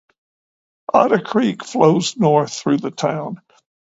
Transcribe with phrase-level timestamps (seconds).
[0.91, 3.39] Otter Creek flows north through the town.